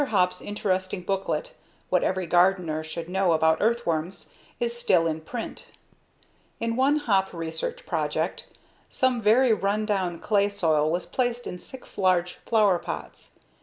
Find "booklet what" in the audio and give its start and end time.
1.01-2.03